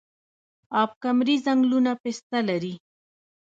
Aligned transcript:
اب 0.81 0.89
کمري 1.03 1.35
ځنګلونه 1.45 1.91
پسته 2.01 2.39
لري؟ 2.49 2.73